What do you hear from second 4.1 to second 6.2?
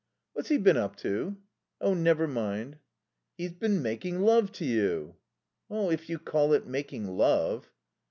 love to you." "If you